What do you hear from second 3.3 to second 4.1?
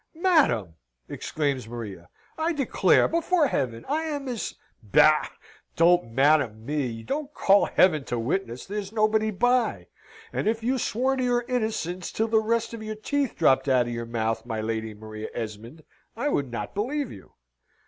Heaven, I